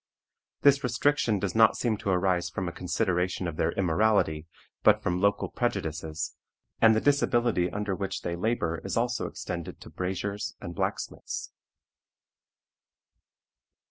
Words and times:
This 0.61 0.83
restriction 0.83 1.37
does 1.37 1.53
not 1.53 1.77
seem 1.77 1.95
to 1.97 2.09
arise 2.09 2.49
from 2.49 2.67
a 2.67 2.71
consideration 2.71 3.47
of 3.47 3.55
their 3.57 3.71
immorality, 3.73 4.47
but 4.81 4.99
from 5.03 5.21
local 5.21 5.47
prejudices, 5.47 6.35
and 6.81 6.95
the 6.95 6.99
disability 6.99 7.69
under 7.69 7.93
which 7.93 8.23
they 8.23 8.35
labor 8.35 8.81
is 8.83 8.97
also 8.97 9.27
extended 9.27 9.79
to 9.81 9.91
braziers 9.91 10.55
and 10.59 10.73
blacksmiths. 10.73 11.51